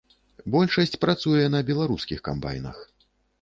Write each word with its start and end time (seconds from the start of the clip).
Большасць 0.53 0.97
працуе 1.05 1.45
на 1.57 1.61
беларускіх 1.69 2.25
камбайнах. 2.29 2.83